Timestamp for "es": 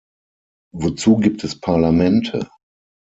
1.43-1.59